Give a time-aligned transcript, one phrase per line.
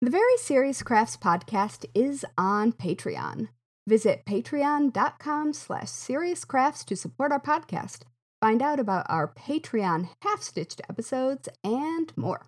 [0.00, 3.48] The Very Serious Crafts podcast is on Patreon.
[3.88, 8.02] Visit patreon.com slash seriouscrafts to support our podcast.
[8.40, 12.46] Find out about our Patreon half-stitched episodes and more.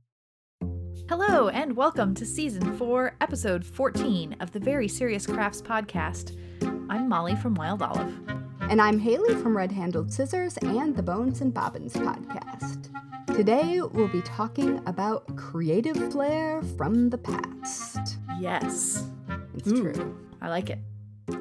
[1.08, 6.38] Hello, and welcome to Season 4, Episode 14 of the Very Serious Crafts podcast.
[6.88, 8.14] I'm Mollie from Wild Olive.
[8.71, 12.87] And I'm Haley from Red Handled Scissors and the Bones and Bobbins podcast.
[13.34, 18.19] Today we'll be talking about creative flair from the past.
[18.38, 19.09] Yes.
[19.56, 20.16] It's Ooh, true.
[20.41, 20.78] I like it.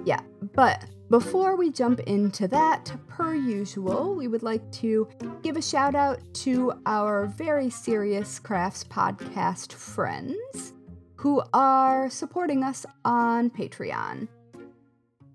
[0.05, 0.21] Yeah,
[0.55, 5.07] but before we jump into that, per usual, we would like to
[5.43, 10.73] give a shout out to our very serious crafts podcast friends
[11.17, 14.27] who are supporting us on Patreon.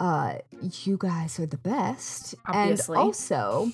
[0.00, 0.36] Uh,
[0.84, 2.34] you guys are the best.
[2.46, 2.96] Obviously.
[2.96, 3.72] And also,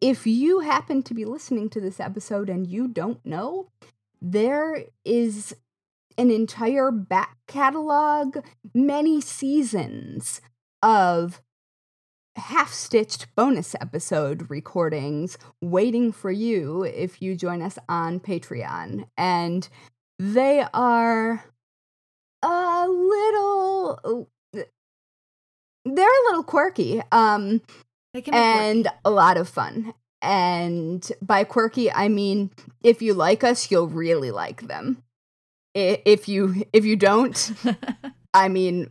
[0.00, 3.68] if you happen to be listening to this episode and you don't know,
[4.20, 5.54] there is
[6.18, 8.38] an entire back catalog,
[8.74, 10.40] many seasons
[10.82, 11.42] of
[12.36, 19.06] half stitched bonus episode recordings waiting for you if you join us on Patreon.
[19.16, 19.68] And
[20.18, 21.44] they are
[22.42, 24.28] a little.
[25.94, 27.00] They're a little quirky.
[27.12, 27.62] Um,
[28.12, 29.94] They can be and a lot of fun.
[30.20, 32.50] And by quirky, I mean
[32.82, 35.02] if you like us, you'll really like them.
[35.74, 37.52] If you if you don't.
[38.34, 38.90] I mean,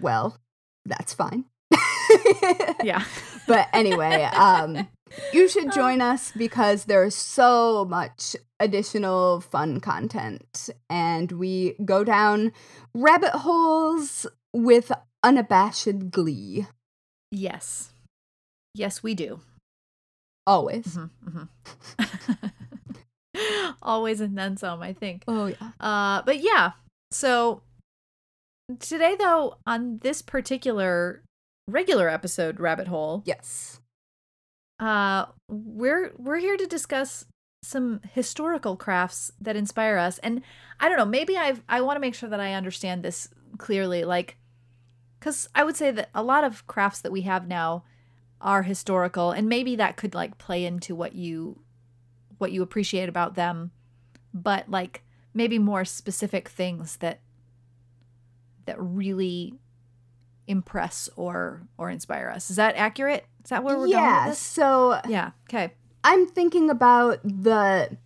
[0.00, 0.38] well,
[0.84, 1.44] that's fine.
[2.82, 3.04] yeah.
[3.46, 4.88] but anyway, um,
[5.32, 12.52] you should join us because there's so much additional fun content, and we go down
[12.94, 14.90] rabbit holes with
[15.24, 16.66] unabashed glee.
[17.32, 17.90] Yes.
[18.74, 19.40] Yes, we do.
[20.46, 20.84] Always.
[20.86, 21.10] Mhm,
[21.98, 22.50] mhm.
[23.82, 25.24] Always and then some, I think.
[25.26, 25.70] Oh yeah.
[25.80, 26.72] Uh, but yeah.
[27.10, 27.62] So
[28.78, 31.22] today, though, on this particular
[31.68, 33.80] regular episode, Rabbit Hole, Yes.
[34.80, 37.26] uh, we're we're here to discuss
[37.62, 40.18] some historical crafts that inspire us.
[40.18, 40.42] And
[40.80, 43.28] I don't know, maybe I've I want to make sure that I understand this
[43.58, 44.36] clearly, like,
[45.24, 47.84] because I would say that a lot of crafts that we have now
[48.42, 51.60] are historical, and maybe that could like play into what you
[52.36, 53.70] what you appreciate about them,
[54.34, 55.02] but like
[55.32, 57.20] maybe more specific things that
[58.66, 59.54] that really
[60.46, 62.50] impress or or inspire us.
[62.50, 63.24] Is that accurate?
[63.44, 64.32] Is that where we're going yeah.
[64.32, 65.30] So Yeah.
[65.48, 65.72] Okay.
[66.04, 67.96] I'm thinking about the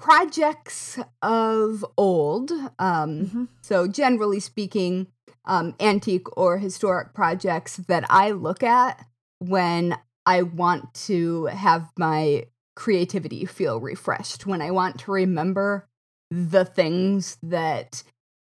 [0.00, 2.52] projects of old.
[2.78, 3.48] Um, Mhm.
[3.62, 5.08] So, generally speaking,
[5.44, 9.06] um, antique or historic projects that I look at
[9.38, 15.88] when I want to have my creativity feel refreshed, when I want to remember
[16.30, 18.02] the things that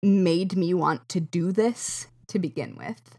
[0.03, 3.19] made me want to do this to begin with.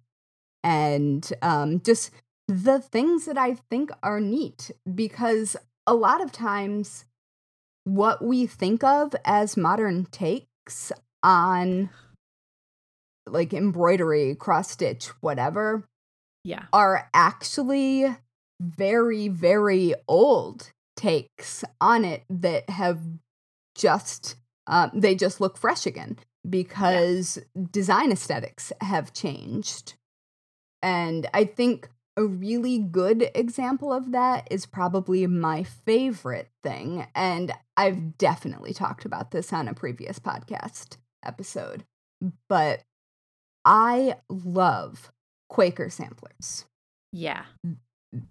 [0.63, 2.11] And um, just
[2.47, 5.55] the things that I think are neat because
[5.85, 7.05] a lot of times
[7.87, 10.91] what we think of as modern takes
[11.23, 11.89] on
[13.25, 15.85] like embroidery, cross stitch, whatever,
[16.43, 16.65] Yeah.
[16.73, 18.17] are actually
[18.61, 22.99] very, very old takes on it that have
[23.75, 24.35] just,
[24.67, 26.17] um, they just look fresh again
[26.49, 27.39] because
[27.71, 29.93] design aesthetics have changed.
[30.81, 37.07] And I think a really good example of that is probably my favorite thing.
[37.13, 41.85] And I've definitely talked about this on a previous podcast episode.
[42.49, 42.81] But
[43.63, 45.11] I love
[45.49, 46.65] Quaker samplers
[47.13, 47.45] Yeah.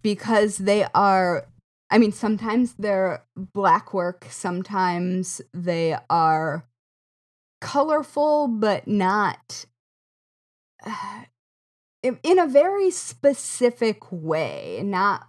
[0.03, 1.47] because they are,
[1.91, 6.67] I mean, sometimes they're black work, sometimes they are
[7.61, 9.67] colorful, but not
[12.22, 15.28] in a very specific way, not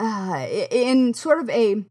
[0.00, 1.84] uh, in sort of a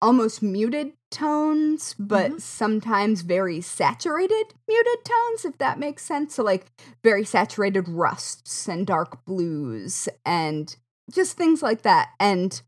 [0.00, 2.40] almost muted tones, but Mhm.
[2.40, 6.34] sometimes very saturated muted tones, if that makes sense.
[6.34, 6.66] So, like
[7.04, 10.74] very saturated rusts and dark blues and
[11.10, 12.10] just things like that.
[12.18, 12.60] And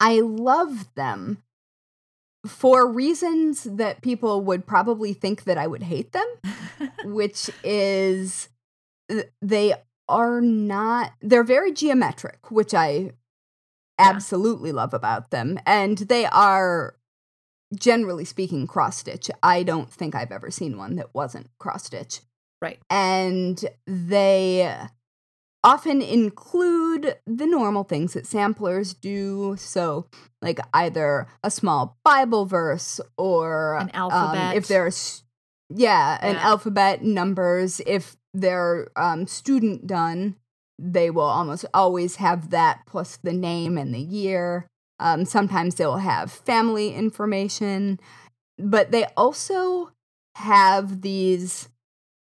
[0.00, 1.42] I love them
[2.46, 6.26] for reasons that people would probably think that I would hate them
[7.04, 8.48] which is
[9.40, 9.74] they
[10.08, 13.10] are not they're very geometric which i
[13.98, 16.96] absolutely love about them and they are
[17.74, 22.20] generally speaking cross stitch i don't think i've ever seen one that wasn't cross stitch
[22.60, 22.78] Right.
[22.90, 24.76] and they
[25.64, 30.06] often include the normal things that samplers do so
[30.40, 34.56] like either a small bible verse or An um, alphabet.
[34.56, 35.22] if there's
[35.74, 36.46] Yeah, an Yeah.
[36.48, 37.80] alphabet, numbers.
[37.86, 40.36] If they're um, student done,
[40.78, 44.66] they will almost always have that plus the name and the year.
[44.98, 47.98] Um, sometimes they'll have family information,
[48.58, 49.90] but they also
[50.36, 51.68] have these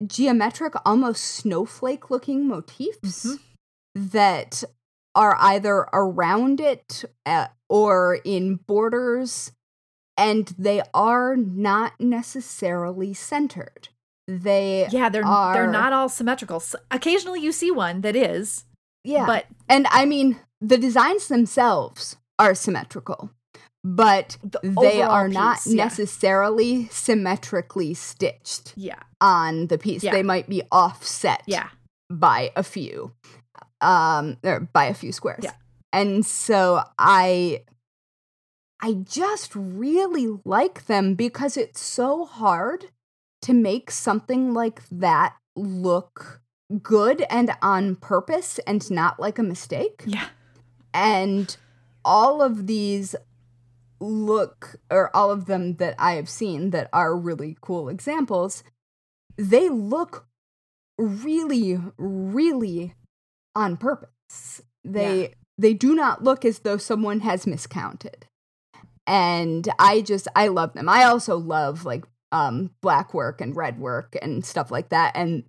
[0.06, 3.40] geometric, almost snowflake looking motifs Mhm.
[3.94, 4.64] that
[5.14, 9.52] are either around it uh, or in borders,
[10.16, 13.88] and they are not necessarily centered.
[14.40, 16.62] They Yeah, they're they're not all symmetrical.
[16.90, 18.64] Occasionally you see one that is,
[19.04, 23.30] yeah, but and I mean the designs themselves are symmetrical,
[23.84, 25.84] but the they are not yeah.
[25.84, 30.02] necessarily symmetrically stitched Yeah, on the piece.
[30.04, 30.12] Yeah.
[30.12, 31.68] They might be offset yeah,
[32.10, 33.12] by a few,
[33.80, 35.42] um, or by a few squares.
[35.42, 35.52] Yeah.
[35.92, 37.64] And so I,
[38.80, 42.86] I just really like them because it's so hard
[43.42, 46.40] to make something like that look
[46.82, 50.02] good and on purpose and not like a mistake.
[50.06, 50.28] yeah,
[50.94, 51.54] And
[52.04, 53.14] all of these
[54.00, 58.64] look, or all of them that I have seen that are really cool examples,
[59.36, 60.26] they look
[60.98, 62.94] really, really
[63.54, 64.62] on purpose.
[64.84, 68.26] They they do not look as though someone has miscounted.
[69.06, 70.88] And I just I love them.
[70.88, 75.12] I also love like um black work and red work and stuff like that.
[75.14, 75.44] And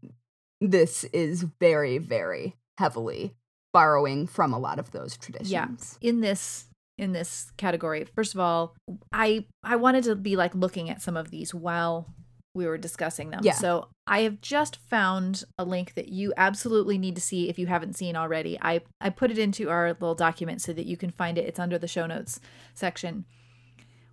[0.62, 3.36] this is very, very heavily
[3.74, 5.52] borrowing from a lot of those traditions.
[5.52, 5.68] Yeah.
[6.02, 6.66] in this
[6.98, 8.06] in this category.
[8.16, 8.76] First of all,
[9.12, 12.14] I I wanted to be like looking at some of these while
[12.56, 13.42] we were discussing them.
[13.44, 13.54] Yeah.
[13.54, 17.66] So I have just found a link that you absolutely need to see if you
[17.66, 18.60] haven't seen already.
[18.62, 21.48] I I put it into our little document so that you can find it.
[21.48, 22.40] It's under the show notes
[22.76, 23.26] section.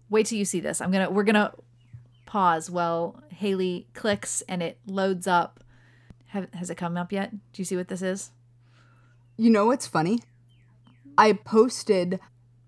[0.08, 0.81] Wait till you see this.
[0.81, 1.52] I'm gonna we're gonna
[2.31, 5.65] pause while Haley clicks and it loads up.
[6.29, 7.32] Have, has it come up yet?
[7.32, 8.31] Do you see what this is?
[9.37, 10.21] You know what's funny?
[11.19, 12.21] I posted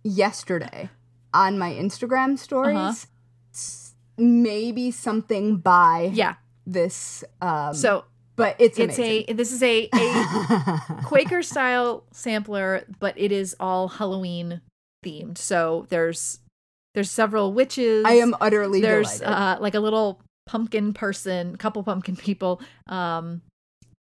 [0.03, 0.91] yesterday
[1.33, 3.93] on my Instagram stories Uh-huh.
[4.19, 6.35] maybe something by Yeah.
[6.67, 8.05] this um So
[8.35, 13.87] but it's it's a this is a a Quaker style sampler, but it is all
[13.89, 14.61] Halloween
[15.05, 15.39] themed.
[15.39, 16.41] So there's
[16.95, 18.05] there's several witches.
[18.07, 23.43] I am utterly there's uh like a little pumpkin person, couple pumpkin people, um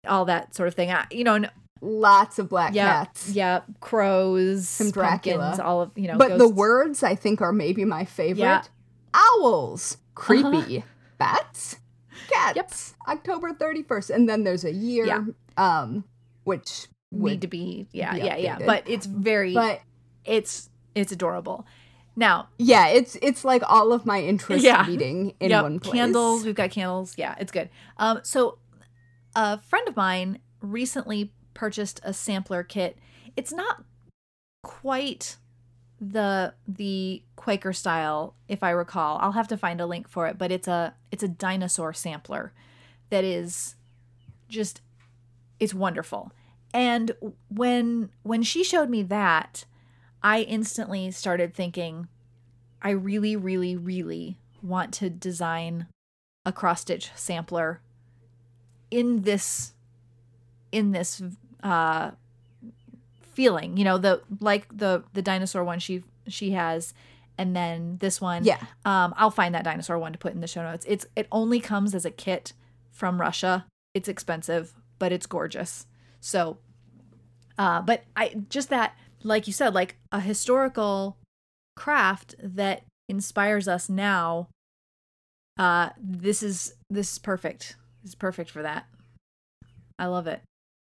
[0.06, 0.90] all that sort of thing.
[0.90, 1.50] I, you know, and
[1.81, 3.29] Lots of black cats.
[3.31, 5.38] yeah, crows, Some Dracula.
[5.38, 6.19] pumpkins, all of you know.
[6.19, 8.40] but the words I think are maybe my favorite.
[8.43, 8.62] Yeah.
[9.14, 10.84] Owls, creepy,
[11.19, 11.76] bats,
[12.29, 12.94] cats.
[13.06, 13.17] Yep.
[13.19, 15.25] October 31st and then there's a year Yeah.
[15.56, 16.05] um
[16.44, 18.58] which need to be, yeah, be yeah, yeah.
[18.64, 19.81] But it's very, but
[20.25, 21.64] it's it's adorable.
[22.19, 24.85] Now, yeah, it's it's like all of my interests Yeah.
[24.88, 25.94] meeting in Yep, one place.
[25.94, 27.15] Candles, we've got candles.
[27.17, 27.70] Yeah, it's good.
[27.97, 28.59] Um, so
[29.37, 32.99] a friend of mine recently purchased a sampler kit.
[33.37, 33.85] It's not
[34.65, 35.37] quite
[36.00, 39.19] the the Quaker style, if I recall.
[39.20, 42.53] I'll have to find a link for it, but it's a it's a dinosaur sampler
[43.11, 43.76] that is
[44.49, 44.81] just
[45.61, 46.32] it's wonderful.
[46.75, 47.12] And
[47.49, 49.67] when when she showed me that,
[50.23, 52.09] I instantly started thinking
[52.82, 55.87] I really really really want to design
[56.44, 57.81] a cross stitch sampler
[58.91, 59.75] in this
[60.72, 61.22] in this
[61.63, 62.10] uh
[63.32, 66.93] feeling you know the like the the dinosaur one she she has
[67.41, 68.44] and then this one.
[68.44, 68.58] Yeah.
[68.84, 70.84] um i'll find that dinosaur one to put in the show notes.
[70.89, 72.53] It's it only comes as a kit
[72.91, 73.67] from russia.
[73.94, 75.87] It's expensive but it's gorgeous.
[76.20, 76.58] So
[77.58, 81.17] uh but i just that like you said like a historical
[81.77, 84.48] craft that inspires us now
[85.58, 88.87] uh this is this is perfect this is perfect for that
[89.98, 90.41] i love it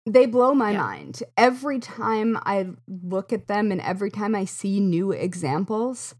[0.08, 0.82] They blow my Yeah.
[0.82, 1.22] mind.
[1.36, 6.14] Every time I look at them and every time I see new examples,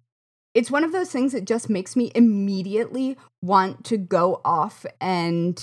[0.55, 5.55] it's one of those things that just makes me immediately want to go off and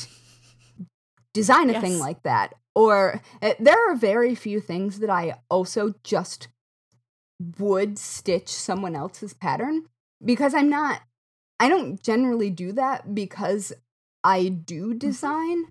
[1.33, 2.53] design a thing like that.
[2.75, 6.47] Or uh, there are very few things that I also just
[7.59, 9.85] would stitch someone else's pattern
[10.23, 11.01] because I'm not,
[11.59, 13.73] I don't generally do that because
[14.23, 15.65] I do design,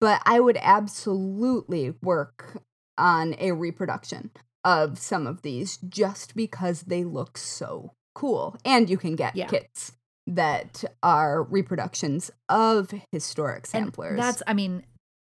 [0.00, 2.62] but I would absolutely work
[2.96, 4.30] on a reproduction
[4.64, 8.56] of some of these just because they look so cool.
[8.64, 9.46] And you can get Yeah.
[9.48, 9.92] kits
[10.26, 14.16] that are reproductions of historic And samplers.
[14.16, 14.84] that's, I mean,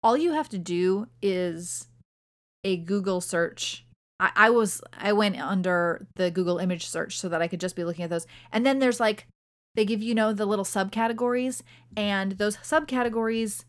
[0.03, 1.89] all you have to do is
[2.65, 3.85] a Google search.
[4.21, 7.77] I, I was, I went under the Google image search so that I could just
[7.77, 8.27] be looking at those.
[8.53, 9.27] And then there's like,
[9.75, 11.63] they give you know the little subcategories
[11.97, 13.65] and those subcategories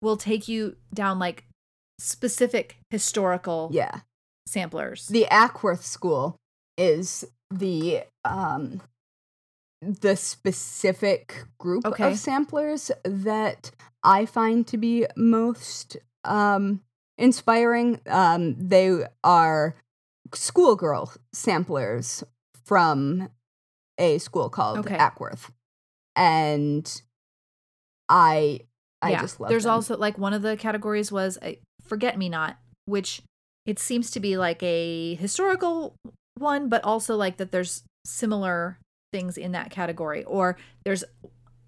[0.00, 1.44] will take you down like
[1.98, 4.00] specific historical Yeah.
[4.46, 5.08] samplers.
[5.08, 6.36] The Ackworth School
[6.78, 8.80] is the um
[9.86, 12.10] the specific group Okay.
[12.12, 13.70] of samplers that
[14.02, 16.80] I find to be most um
[17.18, 18.00] inspiring.
[18.06, 19.76] Um they are
[20.34, 22.24] schoolgirl samplers
[22.64, 23.28] from
[23.98, 24.96] a school called Okay.
[24.96, 25.50] Ackworth.
[26.16, 27.02] And
[28.08, 28.60] I
[29.02, 29.20] I yeah.
[29.20, 29.72] just love There's them.
[29.72, 33.22] also like one of the categories was a forget me not, which
[33.66, 35.94] it seems to be like a historical
[36.38, 38.78] one, but also like that there's similar
[39.12, 40.24] things in that category.
[40.24, 41.04] Or there's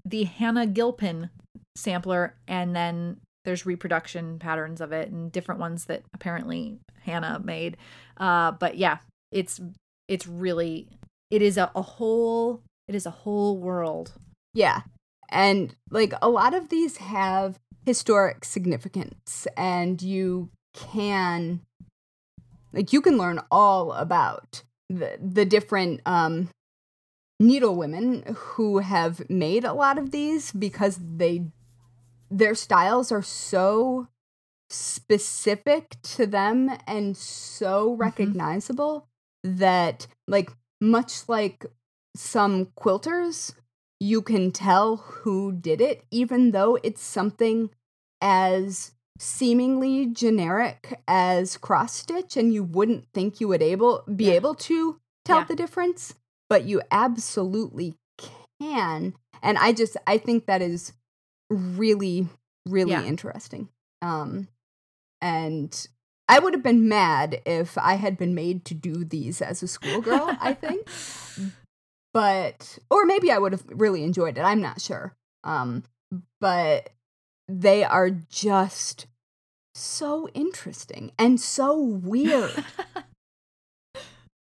[0.05, 1.31] the Hannah Gilpin
[1.77, 7.77] sampler, and then there's reproduction patterns of it and different ones that apparently Hannah made.
[8.19, 8.99] Uh, but yeah,
[9.33, 9.61] it's
[10.09, 10.89] it's really
[11.31, 14.13] it is a, a whole it is a whole world.
[14.55, 14.83] Yeah.
[15.31, 21.61] And like a lot of these have historic significance and you can
[22.73, 26.49] like you can learn all about the the different um
[27.41, 31.45] needle women who have made a lot of these because they
[32.31, 34.09] their styles are so
[34.71, 38.01] specific to them and so mm-hmm.
[38.01, 39.07] recognizable
[39.43, 41.65] that like much like
[42.15, 43.55] some quilters
[44.01, 47.71] you can tell who did it even though it's something
[48.21, 54.35] as seemingly generic as cross stitch and you wouldn't think you would able be Yeah.
[54.35, 55.45] able to tell Yeah.
[55.45, 56.15] the difference
[56.49, 57.95] but you absolutely
[58.61, 60.93] can and i just i think that is
[61.51, 62.27] really
[62.67, 63.05] really Yeah.
[63.05, 63.69] interesting
[64.03, 64.49] um
[65.21, 65.89] and
[66.29, 69.69] i would have been mad if i had been made to do these as a
[69.69, 70.87] schoolgirl i think
[72.15, 74.43] but or maybe I would have really enjoyed it.
[74.43, 75.15] I'm not sure.
[75.45, 75.85] Um,
[76.41, 76.89] but
[77.49, 79.07] they are just
[79.75, 82.65] so interesting and so weird.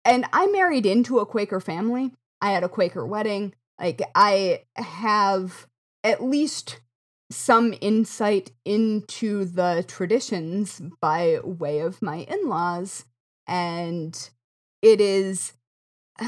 [0.05, 2.11] And I married into a Quaker family.
[2.39, 3.53] I had a Quaker wedding.
[3.79, 5.67] Like I have
[6.03, 6.79] at least
[7.31, 13.05] some insight into the traditions by way of my in-laws
[13.47, 14.29] and
[14.81, 15.53] it is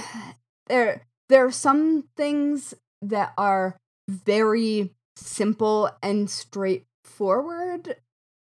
[0.68, 3.78] there there are some things that are
[4.10, 7.98] very simple and straightforward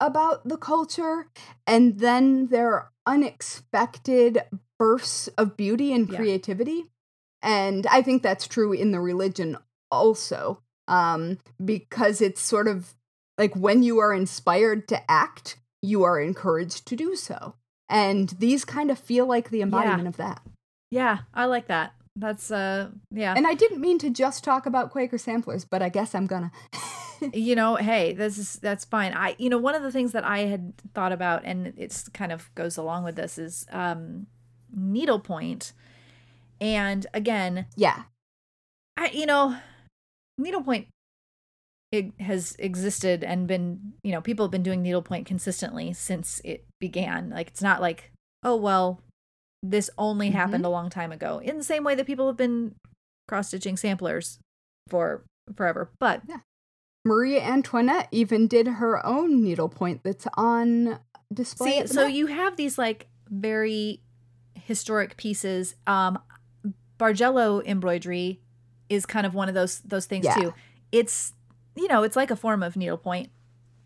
[0.01, 1.27] about the culture
[1.67, 4.43] and then there are unexpected
[4.79, 6.17] bursts of beauty and Yeah.
[6.19, 6.87] creativity
[7.43, 9.57] and i think that's true in the religion
[9.91, 12.95] also um because it's sort of
[13.37, 17.55] like when you are inspired to act you are encouraged to do so
[17.89, 20.41] and these kind of feel like the embodiment of that
[20.91, 21.93] yeah, I like that.
[22.17, 23.35] That's uh yeah.
[23.37, 26.51] and I didn't mean to just talk about Quaker samplers, but I guess I'm gonna.
[27.35, 30.25] you know hey this is that's fine i you know one of the things that
[30.25, 34.29] i had thought about and it's kind of goes along with this is um
[34.75, 35.73] needlepoint
[36.61, 38.03] and again yeah,
[38.97, 39.57] i you know
[40.37, 40.89] needlepoint
[41.91, 46.65] it has existed and been you know people have been doing needlepoint consistently since it
[46.81, 48.13] began like it's not like
[48.45, 49.01] oh well
[49.63, 50.37] this only mm-hmm.
[50.37, 52.75] happened a long time ago in the same way that people have been
[53.27, 54.39] cross stitching samplers
[54.89, 55.25] for
[55.57, 56.39] forever but yeah.
[57.05, 60.99] Maria Antoinette even did her own needlepoint that's on
[61.33, 61.81] display.
[61.81, 64.03] See, so you have these like very
[64.69, 65.75] historic pieces.
[65.87, 66.19] Um
[66.99, 68.41] Bargello embroidery
[68.89, 70.35] is kind of one of those those things Yeah.
[70.35, 70.55] too.
[70.93, 71.33] It's
[71.77, 73.31] you know, it's like a form of needlepoint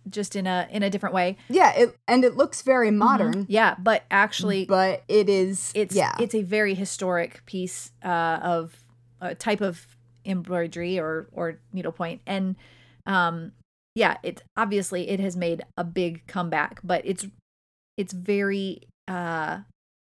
[0.08, 1.36] just in a in a different way.
[1.48, 5.70] yeah, it and it looks very modern, Yeah, but actually but it is.
[5.74, 8.74] it's yeah, it's a very historic piece uh, of
[9.20, 9.86] a type of
[10.24, 12.54] embroidery or or needlepoint and
[13.06, 13.50] um
[13.96, 17.26] yeah it obviously it has made a big comeback but it's
[17.96, 19.58] it's very uh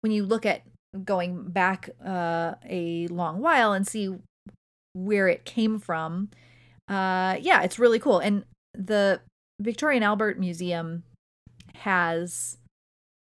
[0.03, 0.63] when you look at
[1.05, 4.15] going back uh a long while and see
[4.93, 6.29] where it came from
[6.89, 8.45] uh yeah it's really cool and
[8.75, 9.21] the
[9.61, 11.05] Victoria and Albert Museum
[11.77, 12.59] has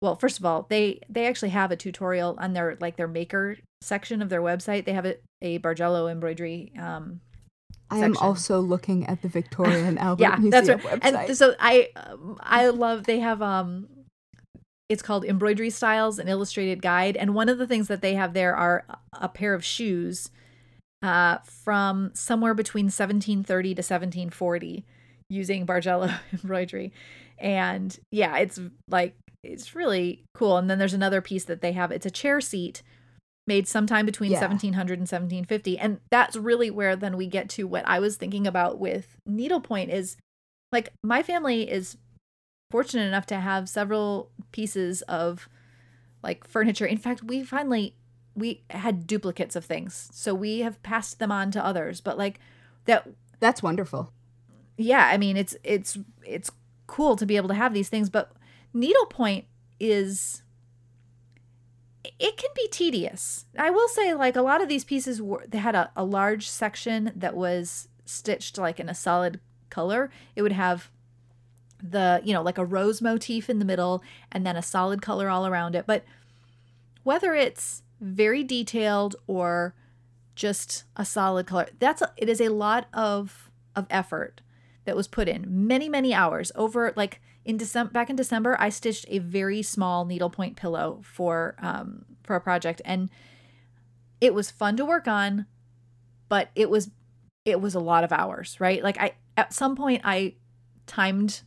[0.02, 3.56] well first of all they they actually have a tutorial on their like their maker
[3.82, 7.20] section of their website they have a, a bargello embroidery um
[7.92, 8.26] I am section.
[8.26, 11.28] also looking at the Victoria and Albert yeah Museum that's right website.
[11.28, 13.86] and so i um, i love they have um
[14.90, 18.34] it's called embroidery styles an illustrated guide and one of the things that they have
[18.34, 20.30] there are a pair of shoes
[21.02, 24.84] uh from somewhere between 1730 to 1740
[25.30, 26.92] using bargello embroidery.
[27.38, 30.58] And yeah it's like it's really cool.
[30.58, 31.90] And then there's another piece that they have.
[31.90, 32.82] It's a chair seat
[33.46, 34.40] made sometime between Yeah.
[34.40, 38.46] 1700 and 1750 and that's really where then we get to what i was thinking
[38.46, 40.16] about with needlepoint is
[40.70, 41.96] like my family is
[42.70, 45.48] fortunate enough to have several pieces of
[46.22, 46.86] like furniture.
[46.86, 47.94] In fact we finally
[48.34, 50.08] we had duplicates of things.
[50.12, 52.38] So we have passed them on to others but like
[52.86, 53.08] that
[53.40, 54.12] That's wonderful.
[54.76, 56.50] yeah i mean it's it's it's
[56.86, 58.32] cool to be able to have these things but
[58.72, 59.44] needlepoint
[59.78, 60.42] is
[62.18, 63.44] it can be tedious.
[63.58, 66.48] I will say like a lot of these pieces were they had a, a large
[66.48, 70.10] section that was stitched like in a solid color.
[70.34, 70.90] It would have
[71.82, 75.28] the you know like a rose motif in the middle and then a solid color
[75.28, 75.86] all around it.
[75.86, 76.04] But
[77.02, 79.74] whether it's very detailed or
[80.34, 84.40] just a solid color that's a, it is a lot of of effort
[84.84, 85.44] that was put in.
[85.48, 86.50] Many many hours.
[86.54, 91.54] Over like in december back in december i stitched a very small needlepoint pillow for
[91.60, 92.80] um for a project.
[92.84, 93.10] And
[94.20, 95.46] it was fun to work on
[96.28, 96.90] but it was
[97.44, 98.82] it was a lot of hours right?
[98.82, 100.34] Like i at some point i
[100.86, 101.42] timed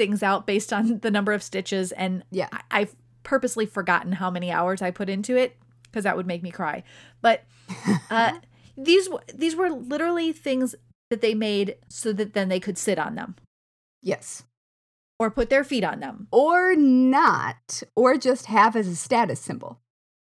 [0.00, 2.48] things out based on the number of stitches and Yeah.
[2.52, 6.42] I, i've purposely forgotten how many hours i put into it because that would make
[6.42, 6.82] me cry
[7.20, 7.44] but
[8.10, 8.32] uh,
[8.78, 10.74] these w- these were literally things
[11.10, 13.34] that they made so that then they could sit on them
[14.02, 14.44] Yes.
[15.18, 16.26] or put their feet on them.
[16.32, 19.78] Or not, or just have as a status symbol.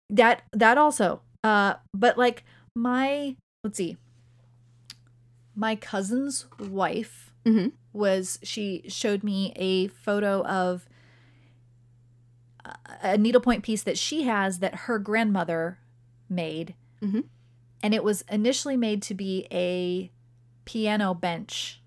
[0.09, 1.21] That that also.
[1.45, 2.43] Uh, but like
[2.75, 3.95] my let's see,
[5.55, 7.71] my cousin's wife Mhm.
[7.93, 10.87] was she showed me a photo of
[12.63, 12.77] a-
[13.13, 15.79] a needlepoint piece that she has that her grandmother
[16.29, 17.25] made, Mhm.
[17.83, 20.11] and it was initially made to be a
[20.65, 21.81] piano bench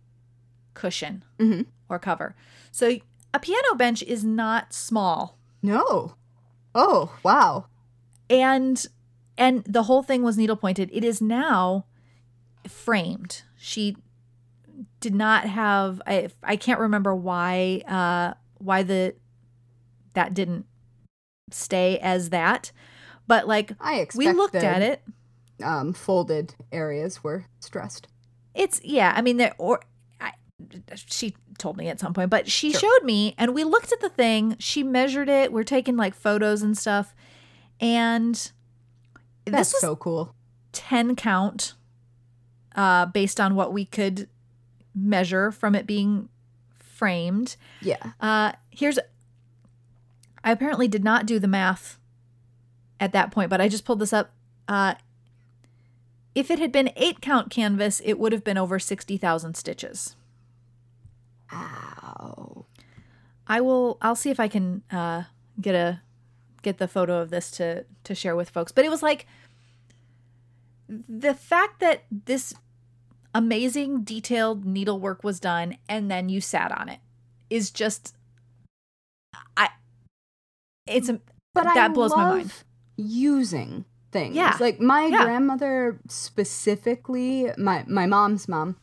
[0.74, 1.66] cushion Mhm.
[1.88, 2.34] or cover.
[2.72, 2.98] So
[3.32, 5.38] a piano bench is not small.
[5.62, 6.14] No.
[6.74, 7.66] Oh, wow.
[8.30, 8.86] and
[9.36, 11.84] and the whole thing was needle pointed it is now
[12.66, 13.96] framed she
[15.04, 19.14] did not have i i can't remember why uh why the
[20.14, 20.64] that didn't
[21.50, 22.72] stay as that
[23.26, 25.02] but like I expect we looked the, at it
[25.62, 28.08] Um, folded areas were stressed.
[28.54, 29.80] it's yeah i mean there or
[30.22, 30.32] I,
[30.94, 32.80] she told me at some point but she Sure.
[32.80, 36.62] showed me and we looked at the thing she measured it we're taking like photos
[36.62, 37.14] and stuff
[37.78, 38.34] and
[39.44, 40.34] That's this was so cool.
[40.72, 41.74] 10 count
[42.74, 44.28] uh, based on what we could
[44.94, 46.28] measure from it being
[46.78, 47.56] framed.
[47.80, 48.12] Yeah.
[48.20, 48.98] Uh, here's
[50.42, 51.98] I apparently did not do the math
[53.00, 54.32] at that point, but I just pulled this up.
[54.68, 54.94] Uh,
[56.34, 60.16] if it had been eight count canvas, it would have been over 60,000 stitches.
[61.52, 62.66] Ow.
[63.46, 65.24] I will I'll see if I can uh,
[65.60, 66.00] get a
[66.62, 68.72] get the photo of this to to share with folks.
[68.72, 69.26] But it was like
[70.88, 72.54] the fact that this
[73.34, 77.00] amazing detailed needlework was done and then you sat on it
[77.50, 78.14] is just
[79.56, 79.68] I
[80.86, 81.20] it's a
[81.54, 82.52] But that I blows love my mind.
[82.96, 84.36] using things.
[84.36, 84.56] Yeah.
[84.60, 85.24] Like my Yeah.
[85.24, 88.76] grandmother specifically, my my mom's mom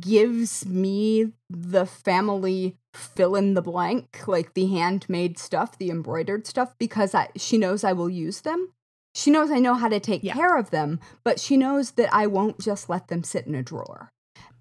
[0.00, 6.74] gives me the family fill in the blank, like the handmade stuff, the embroidered stuff
[6.78, 8.72] because I she knows I will use them.
[9.18, 10.34] She knows I know how to take Yeah.
[10.34, 13.64] care of them, but she knows that I won't just let them sit in a
[13.64, 14.10] drawer.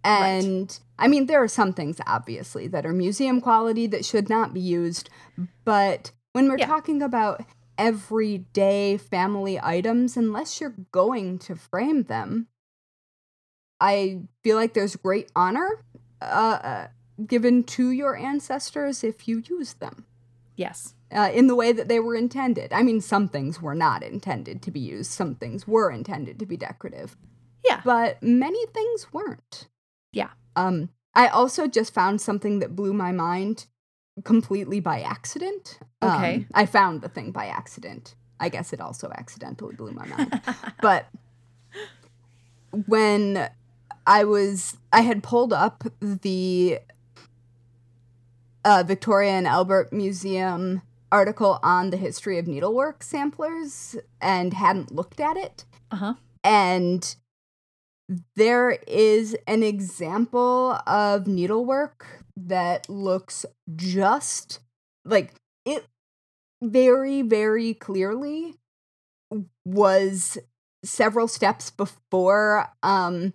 [0.03, 0.43] Right.
[0.43, 4.55] And I mean, there are some things obviously that are museum quality that should not
[4.55, 5.11] be used,
[5.63, 6.65] but when we're Yeah.
[6.65, 7.45] talking about
[7.77, 12.47] everyday family items, unless you're going to frame them,
[13.79, 15.83] I feel like there's great honor
[16.19, 16.87] uh, uh,
[17.27, 20.05] given to your ancestors if you use them
[20.55, 20.95] yes.
[21.11, 22.73] Uh, in the way that they were intended.
[22.73, 26.45] I mean, some things were not intended to be used, some things were intended to
[26.45, 27.15] be decorative,
[27.65, 27.81] Yeah.
[27.85, 29.67] but many things weren't.
[30.11, 30.29] Yeah.
[30.55, 33.67] Um, I also just found something that blew my mind
[34.23, 35.79] completely by accident.
[36.01, 36.45] Um, Okay.
[36.53, 38.15] I found the thing by accident.
[38.39, 40.41] I guess it also accidentally blew my mind.
[40.81, 41.07] but
[42.85, 43.49] when
[44.05, 46.79] I was, I had pulled up the
[48.63, 55.19] uh, Victoria and Albert Museum article on the history of needlework samplers and hadn't looked
[55.19, 55.65] at it.
[55.91, 56.13] Uh-huh.
[56.43, 57.15] And
[58.35, 64.59] there is an example of needlework that looks just
[65.03, 65.33] like
[65.65, 65.85] it
[66.61, 68.55] very, very clearly
[69.65, 70.37] was
[70.83, 73.33] several steps before um,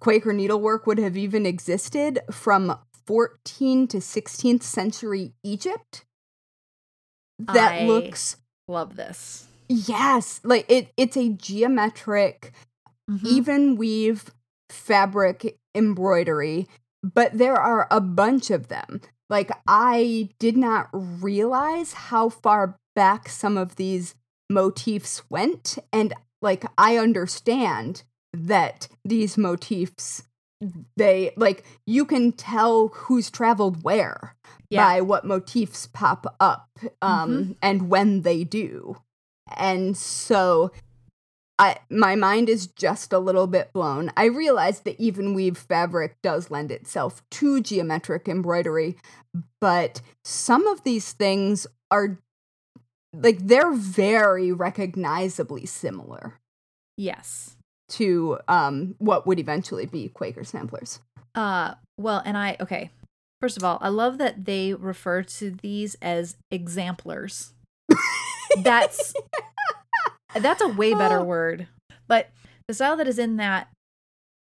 [0.00, 6.04] Quaker needlework would have even existed from 14th to 16th century Egypt.
[7.46, 8.36] That I- looks
[8.68, 9.46] Love this.
[9.68, 12.52] Yes, like it it's a geometric
[13.10, 13.26] Mhm.
[13.26, 14.30] even weave
[14.68, 16.68] fabric embroidery,
[17.02, 19.00] but there are a bunch of them.
[19.28, 24.14] Like I did not realize how far back some of these
[24.48, 30.22] motifs went and like I understand that these motifs
[30.96, 34.36] they like you can tell who's traveled where
[34.70, 34.84] Yeah.
[34.86, 36.68] by what motifs pop up
[37.02, 38.96] um and when they do.
[39.56, 40.70] And so
[41.58, 44.12] I my mind is just a little bit blown.
[44.16, 48.96] I realize that even weave fabric does lend itself to geometric embroidery,
[49.60, 52.18] but some of these things are
[53.12, 56.38] like they're very recognizably similar
[56.96, 57.56] Yes.
[57.88, 61.00] to um what would eventually be Quaker samplers.
[61.34, 62.90] Uh well, and I okay.
[63.40, 67.54] First of all, I love that they refer to these as exemplars.
[68.62, 69.14] That's
[70.40, 71.24] that's a way better Oh.
[71.24, 71.66] word.
[72.06, 72.30] But
[72.68, 73.68] the style that is in that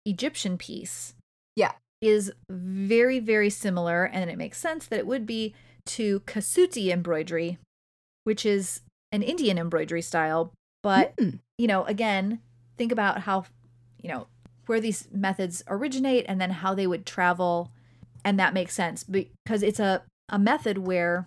[0.07, 1.15] Egyptian piece
[1.57, 1.73] Yeah.
[2.01, 5.55] is very very similar and it makes sense that it would be
[5.87, 7.59] to kasuti embroidery,
[8.25, 8.81] which is
[9.13, 10.53] an Indian embroidery style,
[10.83, 11.37] but Hmm.
[11.59, 12.41] you know, again,
[12.77, 13.45] think about how,
[14.03, 14.27] you know,
[14.67, 17.71] where these methods originate and then how they would travel.
[18.25, 21.27] And that makes sense because it's a, a method where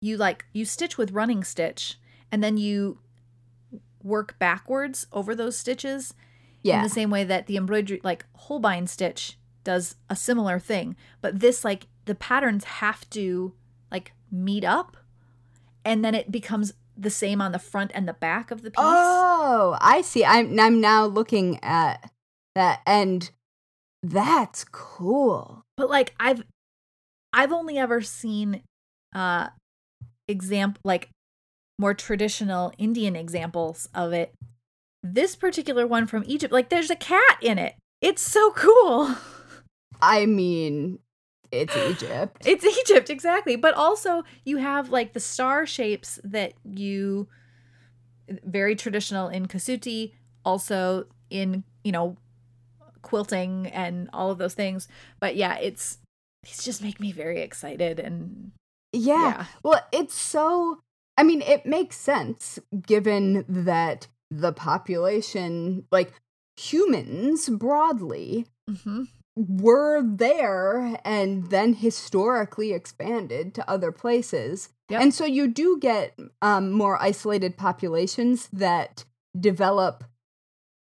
[0.00, 1.98] you like, you stitch with running stitch
[2.32, 2.98] and then you
[4.02, 6.12] work backwards over those stitches
[6.62, 6.82] in Yeah.
[6.82, 10.96] the same way that the embroidery, like Holbein stitch, does a similar thing.
[11.20, 13.52] But this, like, the patterns have to
[13.90, 14.96] like meet up
[15.84, 18.78] and then it becomes the same on the front and the back of the piece.
[18.78, 20.24] Oh, I see.
[20.24, 22.10] I'm I'm now looking at
[22.54, 23.30] that and
[24.02, 25.62] that's cool.
[25.76, 26.42] but like i've
[27.32, 28.62] i've only ever seen
[29.14, 29.48] uh
[30.28, 31.10] example like
[31.78, 34.32] more traditional indian examples of it
[35.02, 39.14] this particular one from egypt like there's a cat in it it's so cool
[40.02, 40.98] I mean,
[41.52, 42.46] it's Egypt.
[42.46, 47.28] it's egypt exactly but also you have like the star shapes that you
[48.44, 50.12] very traditional in kasuti
[50.44, 52.16] also in you know
[53.02, 54.88] quilting and all of those things
[55.20, 55.98] but yeah it's
[56.42, 58.52] these just make me very excited and
[58.92, 59.14] yeah.
[59.14, 59.44] yeah.
[59.62, 60.80] Well, it's so
[61.16, 66.12] I mean, it makes sense given that the population, like
[66.56, 69.04] humans broadly, hmm
[69.36, 74.68] were there and then historically expanded to other places.
[74.90, 75.00] Yep.
[75.00, 79.04] And so you do get um, more isolated populations that
[79.38, 80.04] develop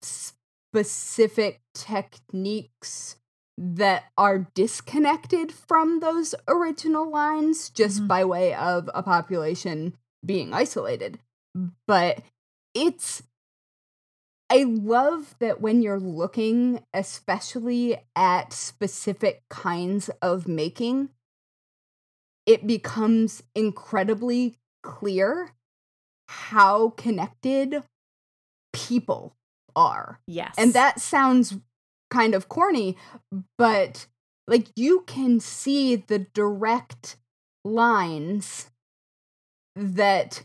[0.02, 3.16] specific techniques
[3.58, 8.08] that are disconnected from those original lines just Mhm.
[8.08, 11.20] by way of a population being isolated.
[11.88, 12.22] But
[12.74, 13.24] it's
[14.52, 21.10] I love that when you're looking, especially at specific kinds of making,
[22.48, 25.54] it becomes incredibly clear
[26.28, 27.84] how connected
[28.74, 29.36] people
[29.76, 30.20] are.
[30.26, 30.56] Yes.
[30.58, 31.56] And that sounds
[32.10, 32.98] kind of corny,
[33.58, 34.08] but
[34.48, 37.18] like you can see the direct
[37.64, 38.70] lines
[39.76, 40.44] that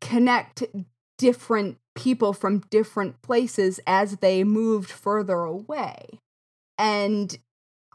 [0.00, 0.64] connect
[1.18, 6.18] different people from different places as they moved further away.
[6.76, 7.36] And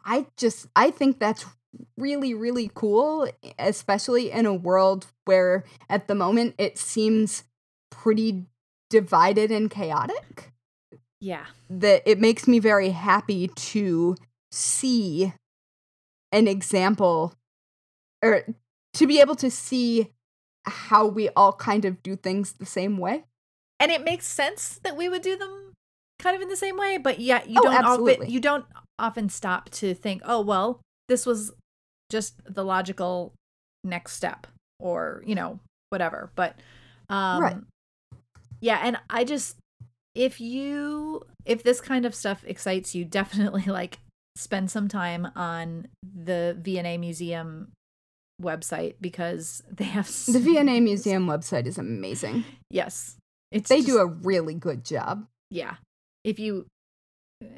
[0.05, 1.45] I just I think that's
[1.97, 7.43] really really cool especially in a world where at the moment it seems
[7.91, 8.45] pretty
[8.89, 10.48] divided and chaotic
[11.19, 11.45] yeah.
[11.69, 14.15] that it makes me very happy to
[14.51, 15.33] see
[16.31, 17.33] an example
[18.23, 18.43] or
[18.93, 20.11] to be able to see
[20.65, 23.25] how we all kind of do things the same way.
[23.79, 25.73] And it makes sense that we would do them
[26.19, 28.65] kind of in the same way, but yeah, you Oh, don't often you don't
[28.97, 31.53] often stop to think, "Oh, well, this was
[32.09, 33.33] just the logical
[33.83, 34.47] next step
[34.79, 36.55] or, you know, whatever." But
[37.09, 37.57] um Right.
[38.61, 39.55] Yeah, and I just
[40.15, 43.99] if you if this kind of stuff excites you, definitely like
[44.35, 47.71] spend some time on the V&A Museum
[48.41, 52.45] website because they have The so- V&A Museum website is amazing.
[52.69, 53.17] Yes.
[53.51, 55.25] It's They just- do a really good job.
[55.49, 55.75] yeah
[56.23, 56.65] if you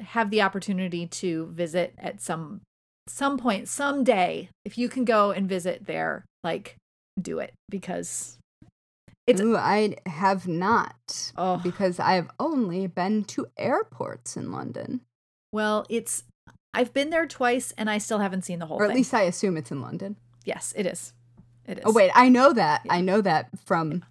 [0.00, 2.60] have the opportunity to visit at some
[3.08, 6.76] some point someday if you can go and visit there like
[7.20, 8.38] do it because
[9.26, 15.00] it's Ooh, I have not oh because I have only been to airports in London,
[15.52, 16.24] well it's
[16.74, 19.12] i've been there twice and i still haven't seen the whole or at thing least
[19.12, 20.16] I assume it's in London.
[20.44, 21.12] yes it is
[21.66, 22.82] it is Oh wait, I know that.
[22.84, 22.94] Yeah.
[22.94, 24.04] I know that from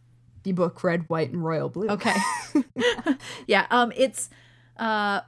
[0.44, 1.90] the book Red, White, and Royal Blue.
[1.90, 2.16] Okay.
[3.48, 3.68] yeah.
[3.70, 3.92] Um.
[3.96, 4.30] It's
[4.78, 5.22] uh.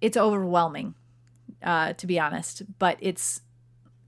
[0.00, 0.94] It's overwhelming,
[1.62, 2.62] uh, to be honest.
[2.78, 3.40] But it's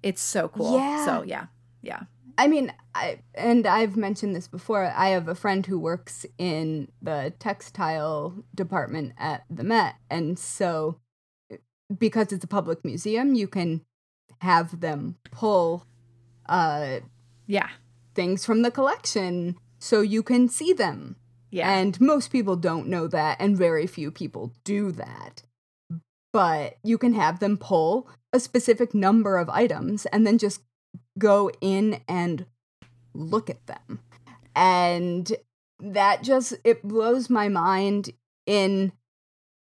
[0.03, 0.79] it's so cool.
[0.79, 1.05] Yeah.
[1.05, 1.47] So yeah.
[1.81, 2.03] Yeah.
[2.39, 4.85] I mean, I and I've mentioned this before.
[4.85, 10.99] I have a friend who works in the textile department at the Met, and so
[11.97, 13.83] because it's a public museum, you can
[14.41, 15.87] have them pull
[16.49, 17.01] uh
[17.47, 17.69] Yeah.
[18.15, 21.17] things from the collection so you can see them.
[21.51, 21.71] Yeah.
[21.71, 25.43] And most people don't know that, and very few people do that.
[26.33, 30.63] But you can have them pull a specific number of items and then just
[31.19, 32.47] go in and
[33.15, 34.01] look at them.
[34.55, 35.31] And
[35.81, 38.11] that just it blows my mind
[38.47, 38.93] in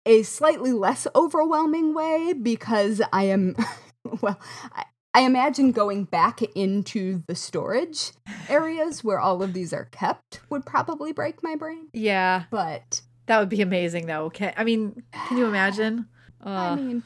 [0.06, 3.56] a slightly less overwhelming way because I am
[4.22, 4.40] well
[4.74, 8.12] I, I imagine going back into the storage
[8.50, 11.88] areas where all of these are kept would probably break my brain.
[11.94, 12.44] yeah.
[12.50, 14.26] But That would be amazing, though.
[14.26, 14.54] Okay.
[14.58, 16.08] I mean, can you imagine?
[16.42, 17.04] I Uh, mean,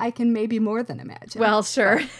[0.00, 1.40] I can maybe more than imagine.
[1.40, 2.00] well, sure.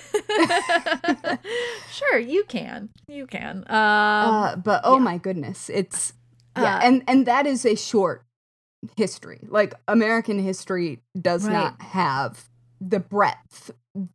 [1.92, 2.90] sure, you can.
[3.08, 3.58] You can.
[3.68, 5.02] Um, uh, but oh yeah.
[5.04, 6.12] my goodness, it's
[6.56, 8.24] yeah, Uh, and and that is a short
[8.96, 9.40] history.
[9.48, 11.52] Like American history does Right.
[11.52, 12.48] not have
[12.80, 13.70] the breadth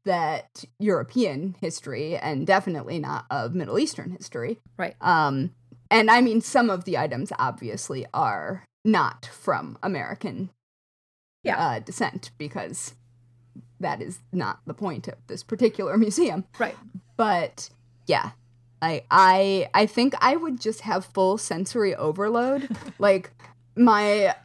[0.05, 4.57] that European history and definitely not of Middle Eastern history.
[4.77, 4.95] Right.
[5.01, 5.51] Um
[5.91, 10.49] and I mean some of the items obviously are not from American
[11.43, 11.57] Yeah.
[11.63, 12.95] uh, descent because
[13.85, 16.43] that is not the point of this particular museum.
[16.59, 16.75] Right.
[17.15, 17.69] but
[18.07, 18.31] yeah
[18.81, 22.67] i i i think i would just have full sensory overload.
[22.99, 23.31] Like
[23.75, 24.35] my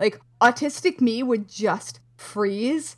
[0.00, 2.96] like autistic me would just freeze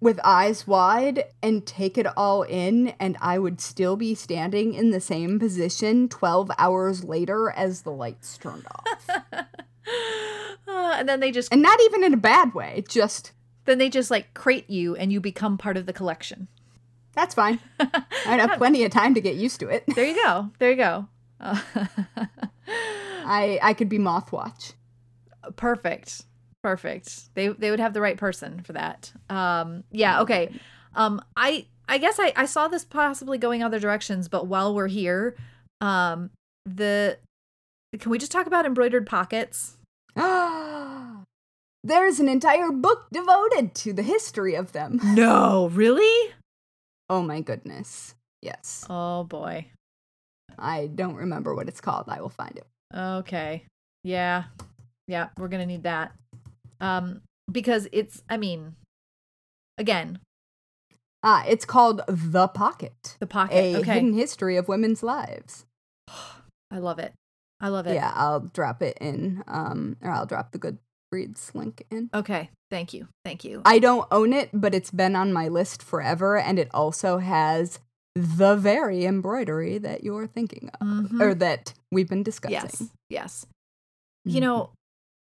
[0.00, 4.90] with eyes wide and take it all in and i would still be standing in
[4.90, 9.08] the same position 12 hours later as the lights turned off.
[10.66, 13.32] Uh, and then they just and not even in a bad way just
[13.64, 16.48] then they just like crate you and you become part of the collection.
[17.14, 20.50] that's fine i'd have plenty of time to get used to it There you go.
[20.58, 21.06] There you go.
[21.40, 21.60] Uh,
[23.26, 24.74] i i could be mothwatch
[25.56, 26.22] perfect.
[26.62, 27.34] Perfect.
[27.34, 29.12] They they would have the right person for that.
[29.28, 30.50] Um yeah, okay.
[30.94, 34.88] Um I I guess I I saw this possibly going other directions, but while we're
[34.88, 35.36] here,
[35.82, 36.30] um
[36.64, 37.18] the
[38.00, 39.76] can we just talk about embroidered pockets?
[41.86, 44.98] There's an entire book devoted to the history of them.
[45.14, 46.32] No, really?
[47.10, 48.14] Oh my goodness.
[48.40, 48.86] Yes.
[48.88, 49.66] Oh boy.
[50.58, 52.06] I don't remember what it's called.
[52.08, 52.66] I will find it.
[52.96, 53.64] Okay.
[54.02, 54.44] Yeah.
[55.06, 56.12] Yeah, we're going to need that.
[56.80, 57.20] Um
[57.52, 58.76] because it's I mean
[59.76, 60.20] again,
[61.22, 63.16] Ah, it's called The Pocket.
[63.20, 63.54] the pocket.
[63.56, 63.94] A okay.
[63.94, 65.66] hidden history of women's lives.
[66.70, 67.12] I love it.
[67.60, 67.94] I love it.
[67.94, 70.78] Yeah, I'll drop it in um or I'll drop the
[71.14, 72.10] Goodreads link in.
[72.12, 72.50] Okay.
[72.70, 73.08] Thank you.
[73.24, 73.62] Thank you.
[73.64, 77.78] I don't own it, but it's been on my list forever and it also has
[78.14, 81.20] the very embroidery that you're thinking of Mhm.
[81.20, 82.54] or that we've been discussing.
[82.54, 82.82] Yes.
[83.08, 83.46] Yes.
[84.24, 84.70] You know,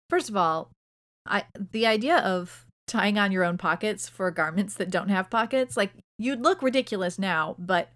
[0.08, 0.70] first of all,
[1.26, 5.76] I the idea of tying on your own pockets for garments that don't have pockets,
[5.76, 7.90] like you'd look ridiculous now, but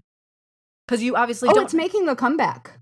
[0.86, 1.64] because you obviously Oh, don't.
[1.64, 2.78] it's making a comeback.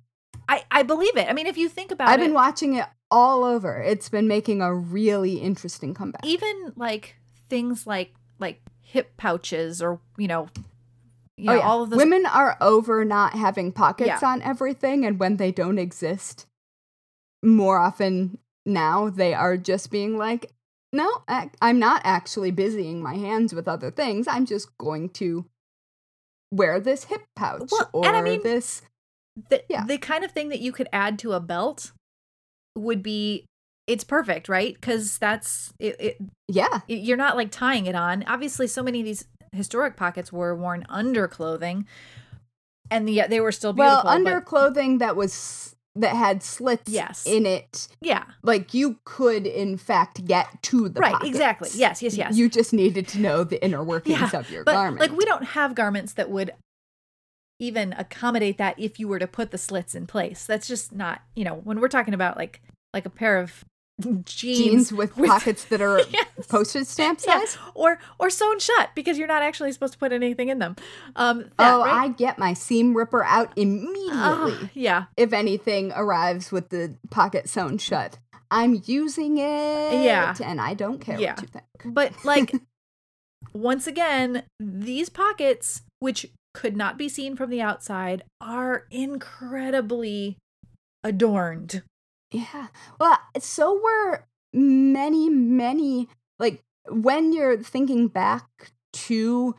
[0.48, 1.28] I I believe it.
[1.28, 2.12] I mean, if you think about it.
[2.12, 3.80] I've been watching it all over.
[3.80, 6.24] It's been making a really interesting comeback.
[6.24, 7.16] even like
[7.48, 10.48] things like like hip pouches or you know,
[11.36, 11.66] you oh, know yeah.
[11.68, 11.98] all of those.
[11.98, 16.46] Women are over not having pockets on everything, and when they don't exist,
[17.42, 20.50] more often now they are just being like,
[20.92, 24.26] "No, I- I'm not actually busying my hands with other things.
[24.26, 25.44] I'm just going to
[26.50, 28.82] wear this hip pouch Well, or and I mean- this."
[29.48, 29.84] the, Yeah.
[29.86, 31.92] the kind of thing that you could add to a belt
[32.76, 33.44] would be
[33.86, 36.16] it's perfect right because that's it, it,
[36.48, 40.54] Yeah, you're not like tying it on obviously so many of these historic pockets were
[40.54, 41.86] worn under clothing
[42.90, 46.90] and yet they were still beautiful well, under but- clothing that was that had slits
[46.90, 47.26] Yes.
[47.26, 47.86] in it.
[48.00, 51.28] yeah Like you could, in fact, get to the right pockets.
[51.28, 54.64] exactly yes yes yes You just needed to know the inner workings Yeah, of your
[54.64, 55.00] but garment.
[55.00, 56.52] like we don't have garments that would
[57.62, 61.22] even accommodate that if you were to put the slits in place that's just not
[61.36, 62.60] you know when we're talking about like
[62.92, 63.64] like a pair of
[64.02, 66.46] jeans, jeans with, pockets that are Yes.
[66.48, 67.58] postage stamp Yeah, size.
[67.74, 70.76] or or sewn shut because you're not actually supposed to put anything in them.
[71.14, 72.04] Um, that, oh, right?
[72.04, 77.48] I get my seam ripper out immediately Ah, yeah, if anything arrives with the pocket
[77.48, 78.18] sewn shut.
[78.50, 80.34] I'm using it, Yeah.
[80.42, 81.34] and I don't care Yeah.
[81.34, 81.94] what you think.
[81.94, 82.52] but like
[83.54, 90.36] once again, these pockets, which could not be seen from the outside are incredibly
[91.02, 91.82] adorned.
[92.30, 92.68] Yeah.
[92.98, 99.54] Well, so were many, many, like, when you're thinking back to,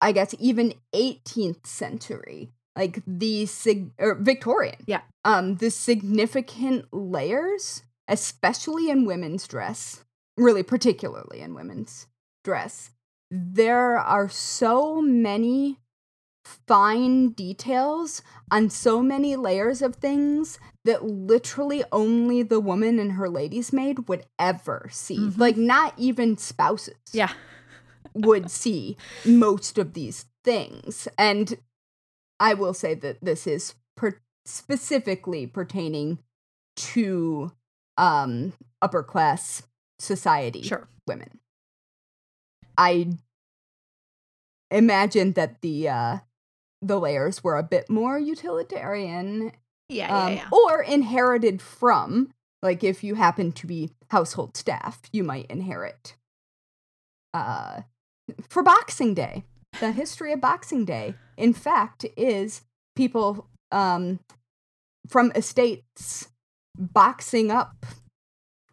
[0.00, 4.76] I guess, even 18th century, like the sig- or Victorian.
[4.86, 5.02] Yeah.
[5.24, 10.04] Um, the significant layers, especially in women's dress,
[10.36, 12.06] really particularly in women's
[12.44, 12.90] dress,
[13.30, 15.78] there are so many
[16.66, 23.28] fine details on so many layers of things that literally only the woman and her
[23.28, 25.18] lady's maid would ever see.
[25.18, 25.38] Mhm.
[25.38, 27.32] Like, not even spouses Yeah.
[28.14, 31.06] would see most of these things.
[31.18, 31.58] And
[32.40, 36.18] I will say that this is per- specifically pertaining
[36.76, 37.52] to
[37.98, 39.62] um, upper class
[39.98, 40.88] society Sure.
[41.06, 41.39] women.
[42.80, 43.08] I
[44.70, 46.18] imagine that the uh,
[46.80, 49.52] the layers were a bit more utilitarian
[49.90, 50.16] Yeah.
[50.16, 50.48] um, yeah.
[50.50, 52.32] or inherited from.
[52.62, 56.16] Like if you happen to be household staff, you might inherit.
[57.34, 57.82] Uh,
[58.48, 59.44] for Boxing Day,
[59.78, 62.62] the history of Boxing Day, in fact, is
[62.96, 64.20] people um,
[65.06, 66.28] from estates
[66.78, 67.84] boxing up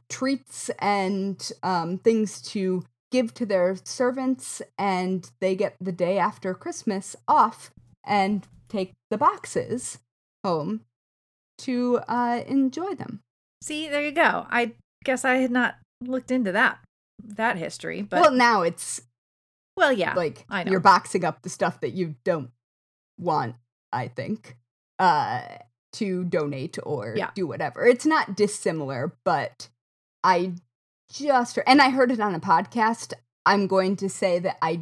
[0.10, 6.54] treats and um, things to give to their servants, and they get the day after
[6.54, 7.72] Christmas off
[8.06, 10.00] and take the boxes
[10.43, 10.82] home
[11.60, 13.22] to uh, enjoy them.
[13.62, 14.46] See, there you go.
[14.50, 16.80] I guess I had not looked into that
[17.24, 19.02] that history, but well, now it's
[19.76, 20.13] well, yeah.
[20.13, 20.72] like I know.
[20.72, 22.52] you're boxing up the stuff that you don't
[23.20, 23.56] want,
[23.91, 24.58] I think,
[25.00, 25.41] uh,
[25.93, 27.32] to donate or Yeah.
[27.34, 27.86] do whatever.
[27.86, 29.70] It's not dissimilar, but
[30.24, 30.54] I
[31.12, 33.13] just and I heard it on a podcast.
[33.46, 34.82] I'm going to say that I,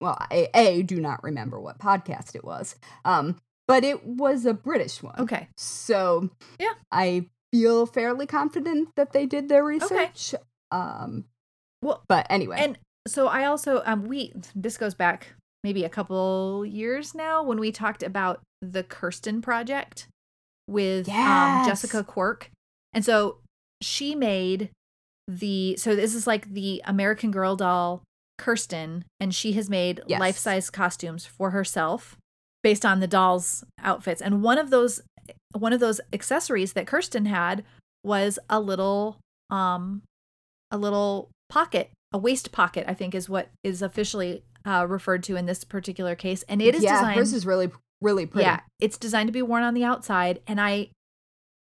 [0.00, 3.36] well, I a do not remember what podcast it was, um,
[3.68, 5.14] but it was a British one.
[5.18, 5.48] okay.
[5.56, 6.72] So Yeah.
[6.90, 10.34] I feel fairly confident that they did their research.
[10.70, 11.26] Um,
[11.82, 15.34] Well, but anyway, and so I also um we this goes back
[15.64, 20.06] maybe a couple years now when we talked about the Kirsten project
[20.66, 22.50] with um Jessica Quirk.
[22.94, 23.38] And so
[23.82, 24.70] she made
[25.28, 28.02] the so this is like the American Girl doll
[28.38, 30.20] Kirsten and she has made Yes.
[30.20, 32.16] life-size costumes for herself
[32.62, 34.20] based on the doll's outfits.
[34.20, 35.00] And one of those
[35.56, 37.64] one of those accessories that Kirsten had
[38.04, 39.18] was a little
[39.50, 40.02] um
[40.70, 45.36] a little pocket, a waist pocket, I think is what is officially uh, referred to
[45.36, 46.44] in this particular case.
[46.48, 48.44] And it is yeah, designed hers is really really pretty.
[48.44, 50.40] yeah, it's designed to be worn on the outside.
[50.46, 50.88] And I,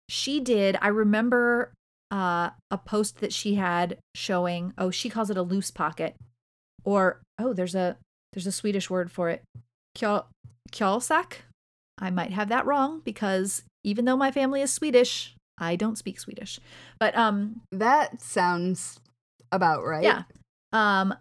[0.08, 1.72] she did, I remember
[2.10, 6.16] uh, a post that she had showing, oh, she calls it a loose pocket.
[6.84, 7.96] Or, oh, there's a,
[8.32, 9.42] there's a Swedish word for it.
[9.96, 10.24] Kjol,
[10.70, 11.38] kjolsak.
[11.98, 16.20] I might have that wrong because even though my family is Swedish, I don't speak
[16.20, 16.60] Swedish.
[17.00, 19.00] But, um, That sounds
[19.50, 20.02] about right.
[20.04, 20.22] yeah.
[20.72, 21.14] Um,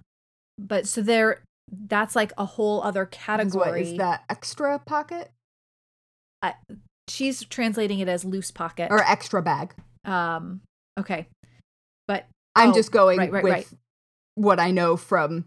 [0.58, 3.71] but so there, that's like a whole other category.
[3.71, 5.32] What is that extra pocket
[7.08, 8.91] She's translating it as loose pocket.
[8.91, 9.74] or extra bag?
[10.06, 10.62] Um,
[10.99, 11.27] okay.
[12.08, 13.67] But I'm Oh, just going right, right, with right.
[14.36, 15.45] what I know from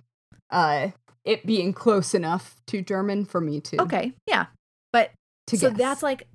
[0.51, 0.89] uh
[1.25, 4.47] it being close enough to German for me to okay, yeah.
[4.93, 5.11] But
[5.49, 5.79] to so guess.
[5.79, 6.27] that's like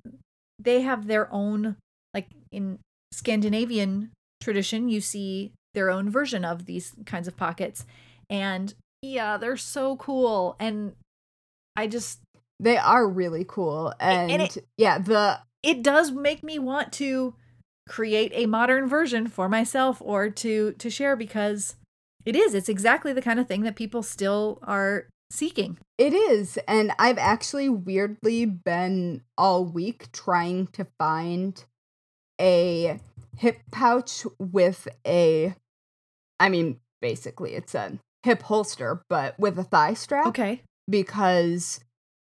[0.58, 1.76] they have their own
[2.12, 2.78] like in
[3.12, 7.84] Scandinavian tradition, you see their own version of these kinds of pockets.
[8.30, 8.72] And
[9.02, 10.54] yeah, they're so cool.
[10.60, 10.94] And
[11.76, 12.20] I just
[12.60, 17.34] they are really cool and, and it- yeah the it does make me want to
[17.88, 21.76] create a modern version for myself or to to share because
[22.24, 26.58] it is it's exactly the kind of thing that people still are seeking It is.
[26.68, 31.62] And I've actually weirdly been all week trying to find
[32.40, 33.00] a
[33.36, 35.54] hip pouch with a,
[36.40, 40.26] I mean, basically it's a hip holster, but with a thigh strap.
[40.26, 41.80] okay Because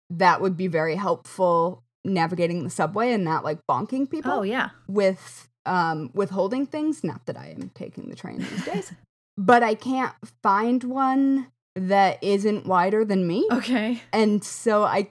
[0.10, 4.70] that would be very helpful navigating the subway and not like bonking people oh yeah
[4.88, 8.92] with um with holding things not that i am taking the train these days
[9.38, 15.10] but i can't find one that isn't wider than me okay and so i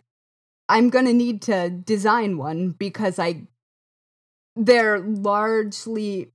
[0.68, 3.42] i'm gonna need to design one because i
[4.54, 6.30] they're largely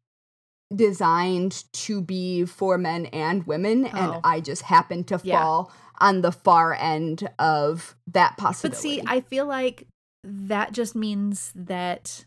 [0.76, 3.98] designed to be for men and women Oh.
[3.98, 5.40] and i just happen to Yeah.
[5.40, 8.76] fall on the far end of that possibility.
[8.76, 9.88] but see i feel like
[10.30, 12.26] that just means that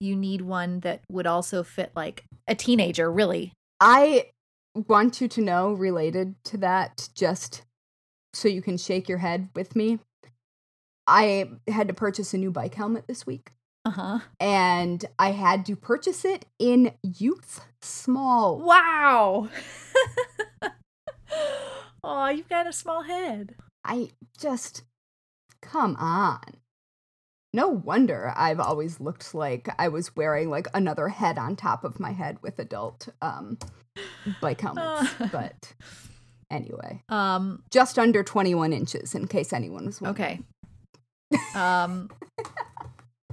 [0.00, 4.26] you need one that would also fit like a teenager really I
[4.74, 7.62] want you to know, related to that, just
[8.34, 9.98] so you can shake your head with me.
[11.06, 13.52] I had to purchase a new bike helmet this week,
[13.86, 14.18] Uh huh.
[14.40, 18.58] and I had to purchase it in youth small.
[18.58, 19.48] Wow.
[22.04, 23.54] oh, you've got a small head.
[23.84, 24.08] I
[24.38, 24.82] just
[25.62, 26.40] come on.
[27.56, 31.98] No wonder I've always looked like I was wearing like another head on top of
[31.98, 33.58] my head with adult um
[34.42, 35.12] bike helmets.
[35.32, 35.72] but
[36.50, 37.62] anyway, Um.
[37.70, 40.44] just under 21 inches in case anyone was wondering.
[41.32, 41.58] Okay.
[41.58, 42.10] Um.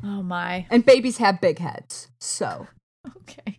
[0.05, 0.67] Oh my.
[0.69, 2.09] And babies have big heads.
[2.19, 2.67] So,
[3.21, 3.57] Okay.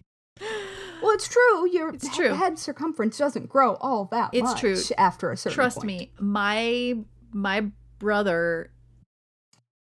[1.03, 1.67] well, it's true.
[1.71, 2.35] Your It's he- true.
[2.35, 4.77] head circumference doesn't grow all that It's much true.
[4.99, 5.87] after a certain Trust point.
[5.87, 6.99] me, my
[7.33, 8.71] my brother,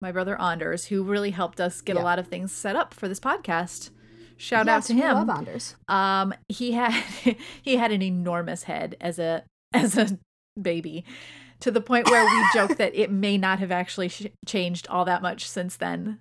[0.01, 2.03] my brother Anders, who really helped us get Yeah.
[2.03, 3.90] a lot of things set up for this podcast.
[4.36, 5.14] Shout yes, out to him.
[5.14, 5.76] love Anders.
[5.88, 6.92] Um, he had
[7.62, 9.44] he had an enormous head as a
[9.74, 10.18] as a
[10.61, 11.05] baby,
[11.61, 15.05] to the point where we joke that it may not have actually sh- changed all
[15.05, 16.18] that much since then.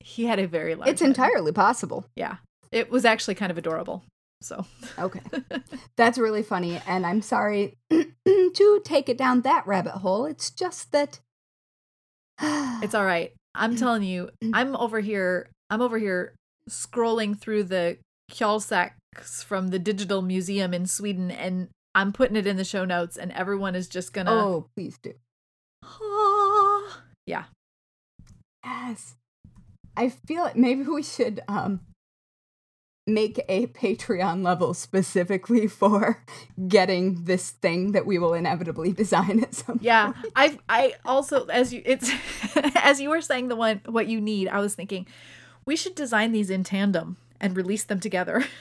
[0.00, 0.88] He had a very large.
[0.88, 1.08] It's head.
[1.08, 2.06] entirely possible.
[2.14, 2.36] Yeah,
[2.70, 4.04] it was actually kind of adorable.
[4.42, 4.66] So
[4.98, 5.20] Okay.
[5.96, 6.80] That's really funny.
[6.86, 10.26] And I'm sorry to take it down that rabbit hole.
[10.26, 11.18] It's just that.
[12.40, 13.32] It's all right.
[13.54, 13.78] I'm mm-hmm.
[13.78, 14.54] telling you, mm-hmm.
[14.54, 15.48] I'm over here.
[15.70, 16.34] I'm over here
[16.68, 17.98] scrolling through the
[18.30, 23.16] Kjolsaks from the Digital Museum in Sweden, and I'm putting it in the show notes,
[23.16, 24.32] and everyone is just gonna.
[24.32, 25.14] oh, please do.
[25.82, 27.02] Ah.
[27.26, 27.44] yeah.
[28.64, 29.14] Yes.
[29.96, 31.80] I feel like maybe we should um
[33.06, 36.22] make a Patreon level specifically for
[36.66, 41.72] getting this thing that we will inevitably design at some Yeah, I I also as
[41.72, 42.10] you it's
[42.74, 45.06] as you were saying the one what you need, I was thinking
[45.64, 48.44] we should design these in tandem and release them together.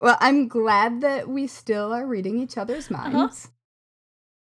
[0.00, 3.10] Well, I'm glad that we still are reading each other's uh-huh.
[3.10, 3.48] minds.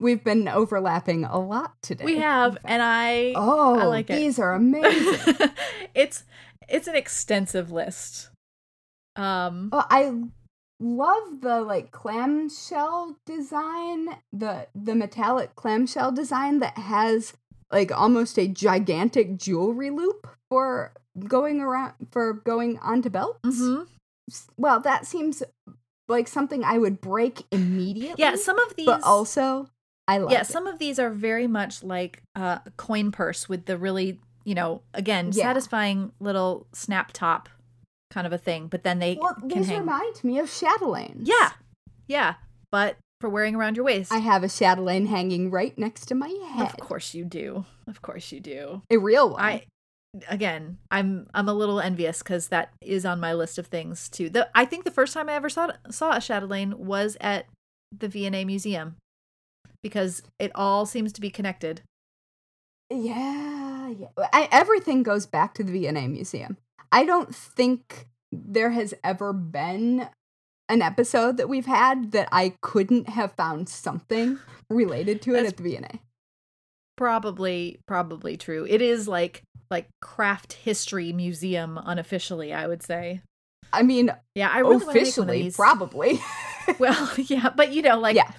[0.01, 2.05] We've been overlapping a lot today.
[2.05, 4.17] We have, and I Oh, I like it.
[4.17, 5.51] these are amazing.
[5.95, 6.25] it's
[6.69, 8.31] it's an extensive list.
[9.17, 10.13] Um Oh, I
[10.81, 17.35] love the like clamshell design, the the metallic clamshell design that has
[17.73, 20.93] like almost a gigantic jewelry loop for
[21.29, 23.41] going around for going onto belts.
[23.45, 23.87] mhm.
[24.57, 25.43] Well, that seems
[26.09, 28.23] like something I would break immediately.
[28.23, 29.69] Yeah, some of these but also
[30.09, 30.47] I love Yeah, it.
[30.47, 34.55] some of these are very much like uh, a coin purse with the really, you
[34.55, 35.45] know, again, Yeah.
[35.45, 37.49] satisfying little snap top
[38.11, 39.81] kind of a thing, but then they Well, these hang.
[39.81, 41.23] remind me of chatelaines.
[41.27, 41.53] Yeah.
[42.07, 42.35] Yeah,
[42.71, 44.13] but for wearing around your waist.
[44.13, 46.67] I have a chatelaine hanging right next to my head.
[46.69, 47.65] Of course you do.
[47.89, 48.83] Of course you do.
[48.91, 49.41] A real one.
[49.43, 49.65] I
[50.29, 54.29] again, I'm I'm a little envious cuz that is on my list of things too.
[54.29, 57.47] The I think the first time I ever saw saw a chatelaine was at
[57.91, 58.97] the V&A museum
[59.83, 61.81] because it all seems to be connected.
[62.91, 64.27] Yeah, yeah.
[64.33, 66.57] I, everything goes back to the V&A Museum.
[66.93, 70.09] I don't think there has ever been
[70.69, 74.39] an episode that we've had that I couldn't have found something
[74.71, 76.01] related to it That's- at the V&A.
[76.97, 78.65] Probably probably true.
[78.69, 83.21] It is like like craft history museum unofficially, I would say.
[83.73, 86.21] I mean, Yeah, I really wanna make one of officially, probably.
[86.79, 88.31] Well, yeah, but you know, like Yeah.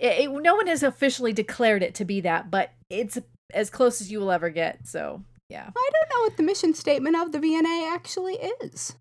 [0.00, 3.16] it, it- no one has officially declared it to be that, but it's
[3.52, 4.86] as close as you will ever get.
[4.86, 5.70] So, yeah.
[5.74, 8.94] I don't know what the mission statement of the V&A actually is.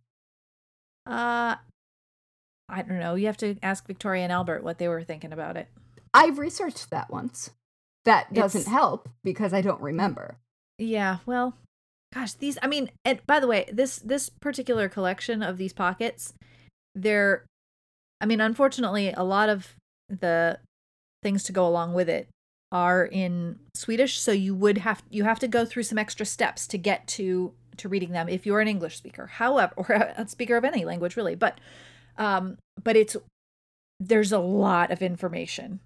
[1.06, 1.56] Uh
[2.70, 3.16] I don't know.
[3.16, 5.70] You have to ask Victoria and Albert what they were thinking about it.
[6.14, 7.52] I've researched that once.
[8.04, 10.38] That doesn't It's- help because I don't remember.
[10.78, 11.58] Yeah, well,
[12.14, 16.34] gosh, these I mean, and by the way, this this particular collection of these pockets,
[16.94, 17.46] they're
[18.22, 19.76] I mean, unfortunately, a lot of
[20.10, 20.60] the
[21.24, 22.28] things to go along with it
[22.72, 26.68] are in Swedish, so you would have you have to go through some extra steps
[26.68, 29.28] to get to to reading them if you're an English speaker.
[29.28, 31.60] However, or a speaker of any language really, but
[32.18, 33.16] um but it's
[34.00, 35.80] there's a lot of information.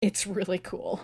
[0.00, 1.00] It's really cool.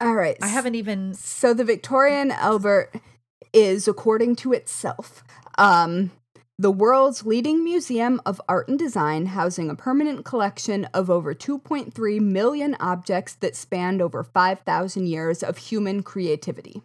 [0.00, 0.38] All right.
[0.40, 2.94] I haven't even So the Victoria and Albert
[3.52, 5.22] is, according to itself,
[5.58, 6.12] um,
[6.60, 12.20] the world's leading museum of art and design, housing a permanent collection of over 2.3
[12.20, 16.82] million objects that spanned over 5,000 years of human creativity.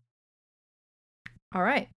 [1.53, 1.89] All right.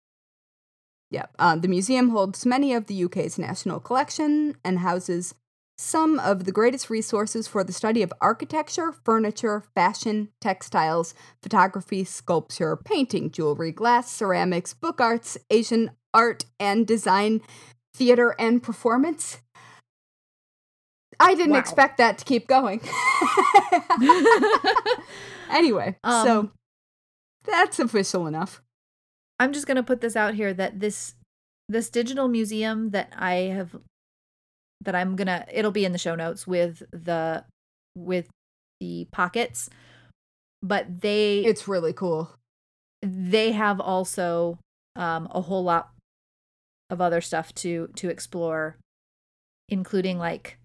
[1.12, 1.30] Yep.
[1.38, 5.36] Uh, the museum holds many of the UK's national collection and houses
[5.80, 12.76] some of the greatest resources for the study of architecture, furniture, fashion, textiles, photography, sculpture,
[12.76, 17.40] painting, jewelry, glass, ceramics, book arts, Asian art and design,
[17.94, 19.38] theater and performance.
[21.20, 21.58] I didn't Wow.
[21.60, 22.80] expect that to keep going.
[25.50, 26.52] anyway, so Um,
[27.44, 28.62] that's official enough.
[29.40, 31.14] I'm just gonna put this out here that this
[31.68, 33.76] this digital museum that I have
[34.82, 37.44] that I'm gonna it'll be in the show notes with the
[37.96, 38.28] with
[38.80, 39.68] the pockets,
[40.62, 42.30] but they It's really cool.
[43.02, 44.58] they have also
[44.96, 45.90] um, a whole lot
[46.90, 48.76] of other stuff to to explore,
[49.68, 50.58] including like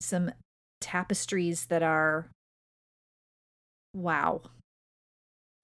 [0.00, 0.32] some
[0.80, 2.30] tapestries that are
[3.94, 4.42] wow.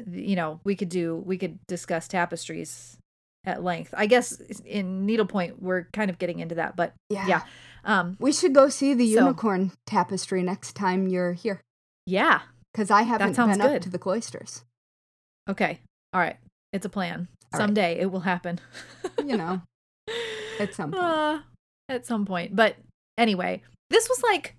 [0.07, 2.99] You know, we could do we could discuss tapestries
[3.45, 3.95] at length.
[3.97, 7.27] I guess in needlepoint we're kind of getting into that, but Yeah.
[7.27, 7.43] yeah.
[7.85, 11.61] Um We should go see the So- unicorn tapestry next time you're here.
[12.07, 12.43] yeah.
[12.73, 14.65] Because I haven't been up to the cloisters.
[15.49, 15.81] Okay.
[16.13, 16.37] All right.
[16.73, 17.29] It's a plan.
[17.53, 17.67] All right.
[17.67, 18.61] Someday it will happen.
[19.25, 19.63] You know,
[20.61, 21.03] at some point.
[21.03, 21.39] Uh,
[21.89, 22.55] at some point.
[22.55, 22.77] But
[23.17, 24.55] anyway, this was like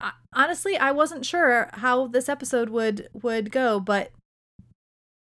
[0.00, 4.10] I- honestly, I wasn't sure how this episode would would go, but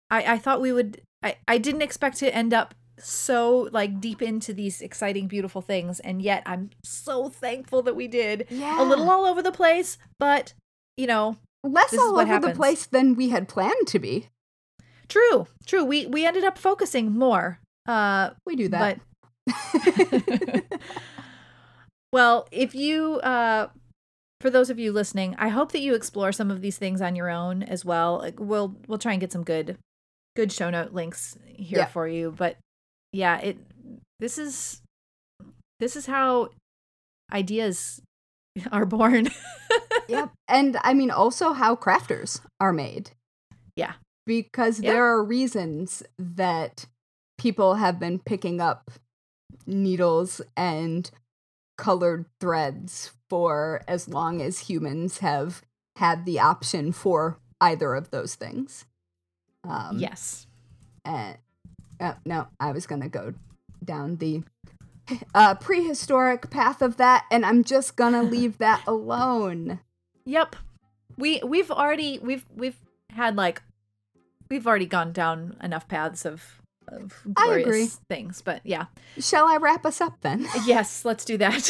[0.09, 4.21] I I thought we would I I didn't expect to end up so like deep
[4.21, 8.45] into these exciting beautiful things and yet I'm so thankful that we did.
[8.49, 8.81] yeah.
[8.81, 10.53] A little all over the place, but
[10.97, 14.29] you know, less all over the place than we had planned to be.
[15.09, 15.47] true.
[15.65, 15.83] True.
[15.83, 17.59] We we ended up focusing more.
[17.87, 18.99] Uh We do that.
[22.13, 23.69] Well, if you uh
[24.41, 27.15] for those of you listening, I hope that you explore some of these things on
[27.15, 28.17] your own as well.
[28.17, 29.77] Like we'll we'll try and get some good
[30.35, 31.85] good show note links here Yeah.
[31.85, 32.57] for you, but
[33.13, 33.57] yeah, it
[34.19, 34.81] this is
[35.79, 36.49] this is how
[37.31, 38.01] ideas
[38.71, 39.29] are born.
[40.07, 40.31] yep.
[40.47, 43.11] And I mean, also how crafters are made.
[43.75, 43.93] Yeah.
[44.25, 44.93] Because Yeah.
[44.93, 46.85] there are reasons that
[47.37, 48.91] people have been picking up
[49.65, 51.09] needles and
[51.77, 55.61] colored threads for as long as humans have
[55.97, 58.85] had the option for either of those things.
[59.63, 60.47] Um, yes.
[61.05, 61.37] And,
[61.99, 63.33] uh, no, I was going to go
[63.83, 64.43] down the
[65.35, 69.79] uh, prehistoric path of that, and I'm just going to leave that alone.
[70.25, 70.55] Yep.
[71.17, 72.77] We we've already we've we've
[73.09, 73.61] had like
[74.49, 77.87] we've already gone down enough paths of of I glorious agree.
[78.09, 78.85] things, but yeah.
[79.19, 80.47] Shall I wrap us up then?
[80.65, 81.69] Yes, let's do that.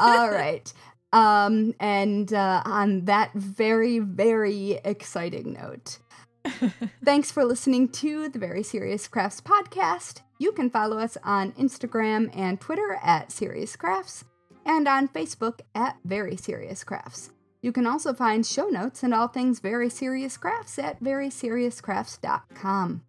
[0.00, 0.72] All right.
[1.12, 5.98] Um, and uh, on that very, very exciting note,
[7.04, 10.22] thanks for listening to the Very Serious Crafts podcast.
[10.38, 14.24] You can follow us on Instagram and Twitter at Serious Crafts
[14.64, 17.30] and on Facebook at Very Serious Crafts.
[17.62, 23.02] You can also find show notes and all things Very Serious Crafts at veryseriouscrafts.com.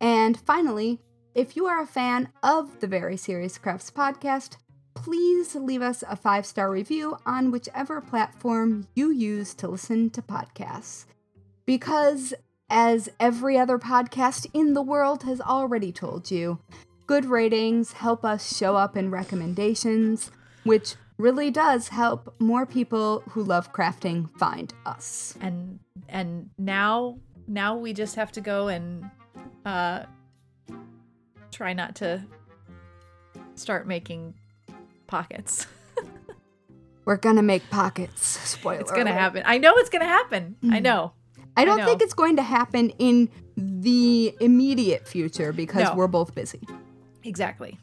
[0.00, 1.00] And finally,
[1.34, 4.56] if you are a fan of the Very Serious Crafts podcast,
[4.94, 10.22] please leave us a five star review on whichever platform you use to listen to
[10.22, 11.04] podcasts.
[11.66, 12.34] Because,
[12.70, 16.58] as every other podcast in the world has already told you,
[17.06, 20.30] good ratings help us show up in recommendations,
[20.64, 25.34] which really does help more people who love crafting find us.
[25.40, 29.04] and and now now we just have to go and
[29.66, 30.04] uh
[31.50, 32.22] try not to
[33.56, 34.34] start making
[35.06, 35.66] pockets.
[37.04, 38.22] We're gonna make pockets.
[38.26, 38.80] Spoiler.
[38.80, 39.18] it's gonna alert.
[39.18, 39.42] happen.
[39.46, 40.56] I know it's gonna happen.
[40.62, 40.82] I Mhm.
[40.82, 41.12] know.
[41.58, 41.84] I don't know.
[41.86, 45.94] think it's going to happen in the immediate future because No.
[45.94, 46.60] we're both busy.
[47.24, 47.78] Exactly.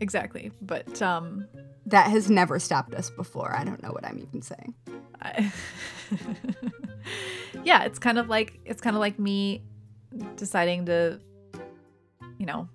[0.00, 0.52] Exactly.
[0.62, 1.46] But um
[1.86, 3.54] That has never stopped us before.
[3.54, 4.74] I don't know what I'm even saying.
[5.22, 5.52] I,
[7.64, 9.62] yeah, it's kind of like it's kind of like me
[10.36, 11.20] deciding to,
[12.38, 12.68] you know,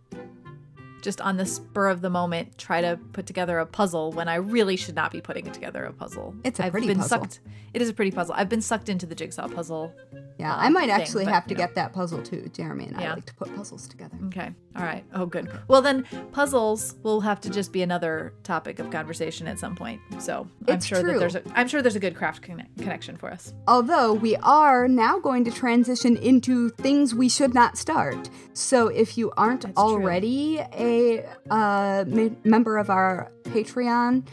[1.05, 4.35] just on the spur of the moment try to put together a puzzle when I
[4.35, 6.35] really should not be putting together a puzzle.
[6.43, 7.21] It's a I've pretty been puzzle.
[7.21, 7.39] sucked.
[7.73, 8.33] It is a pretty puzzle.
[8.35, 9.93] I've been sucked into the jigsaw puzzle.
[10.37, 11.63] Yeah, uh, I might thing, actually but, have to you know.
[11.63, 12.49] get that puzzle too.
[12.53, 13.13] Jeremy and I Yeah.
[13.13, 14.17] like to put puzzles together.
[14.27, 14.51] Okay.
[14.75, 15.05] All right.
[15.13, 15.49] Oh, good.
[15.69, 20.01] Well, then puzzles will have to just be another topic of conversation at some point.
[20.19, 21.13] So I'm It's sure true.
[21.13, 23.53] that there's a I'm sure there's a good craft conne- connection for us.
[23.67, 28.29] Although we are now going to transition into things we should not start.
[28.53, 29.83] So if you aren't That's true.
[29.83, 34.25] already a uh, me- member of our Patreon,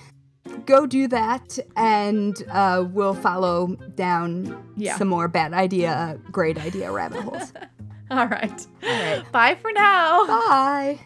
[0.66, 4.96] go do that and uh, we'll follow down Yeah.
[4.96, 7.52] some more bad idea, great idea rabbit holes.
[8.10, 8.66] All right.
[8.82, 9.32] All right.
[9.32, 10.26] Bye for now.
[10.26, 11.00] Bye.